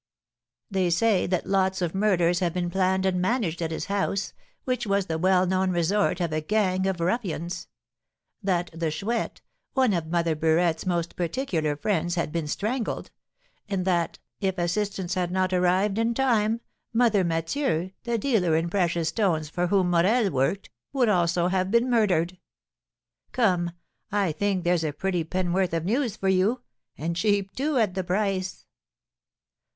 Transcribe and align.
They 0.71 0.89
say 0.89 1.27
that 1.27 1.45
lots 1.45 1.79
of 1.79 1.93
murders 1.93 2.39
have 2.39 2.55
been 2.55 2.71
planned 2.71 3.05
and 3.05 3.21
managed 3.21 3.61
at 3.61 3.69
his 3.69 3.85
house, 3.85 4.33
which 4.63 4.87
was 4.87 5.05
the 5.05 5.19
well 5.19 5.45
known 5.45 5.69
resort 5.69 6.19
of 6.19 6.33
a 6.33 6.41
gang 6.41 6.87
of 6.87 6.99
ruffians; 6.99 7.67
that 8.41 8.71
the 8.73 8.89
Chouette, 8.89 9.41
one 9.73 9.93
of 9.93 10.07
Mother 10.07 10.35
Burette's 10.35 10.87
most 10.87 11.15
particular 11.15 11.75
friends, 11.75 12.15
has 12.15 12.29
been 12.29 12.47
strangled; 12.47 13.11
and 13.69 13.85
that, 13.85 14.17
if 14.39 14.57
assistance 14.57 15.13
had 15.13 15.29
not 15.31 15.53
arrived 15.53 15.99
in 15.99 16.15
time, 16.15 16.61
Mother 16.91 17.23
Mathieu, 17.23 17.91
the 18.03 18.17
dealer 18.17 18.55
in 18.55 18.71
precious 18.71 19.09
stones 19.09 19.49
for 19.49 19.67
whom 19.67 19.91
Morel 19.91 20.31
worked, 20.31 20.71
would 20.93 21.09
also 21.09 21.47
have 21.49 21.69
been 21.69 21.91
murdered. 21.91 22.39
Come, 23.33 23.71
I 24.11 24.31
think 24.31 24.63
there's 24.63 24.83
a 24.83 24.93
pretty 24.93 25.23
penn'orth 25.23 25.73
of 25.73 25.85
news 25.85 26.15
for 26.15 26.27
you, 26.27 26.61
and 26.97 27.15
cheap, 27.15 27.55
too, 27.55 27.77
at 27.77 27.93
the 27.93 28.03
price!" 28.03 28.65